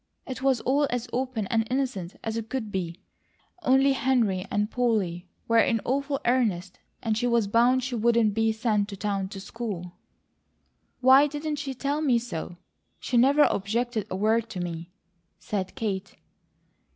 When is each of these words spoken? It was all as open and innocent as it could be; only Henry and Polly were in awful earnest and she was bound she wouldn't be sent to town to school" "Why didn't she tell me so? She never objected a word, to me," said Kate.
It 0.25 0.41
was 0.41 0.61
all 0.61 0.87
as 0.89 1.07
open 1.13 1.45
and 1.51 1.67
innocent 1.69 2.15
as 2.23 2.35
it 2.35 2.49
could 2.49 2.71
be; 2.71 2.99
only 3.61 3.93
Henry 3.93 4.47
and 4.49 4.71
Polly 4.71 5.27
were 5.47 5.59
in 5.59 5.79
awful 5.85 6.19
earnest 6.25 6.79
and 7.03 7.15
she 7.15 7.27
was 7.27 7.45
bound 7.45 7.83
she 7.83 7.93
wouldn't 7.93 8.33
be 8.33 8.51
sent 8.51 8.89
to 8.89 8.97
town 8.97 9.29
to 9.29 9.39
school" 9.39 9.93
"Why 11.01 11.27
didn't 11.27 11.57
she 11.57 11.75
tell 11.75 12.01
me 12.01 12.17
so? 12.17 12.57
She 12.99 13.15
never 13.15 13.43
objected 13.43 14.07
a 14.09 14.15
word, 14.15 14.49
to 14.49 14.59
me," 14.59 14.89
said 15.37 15.75
Kate. 15.75 16.15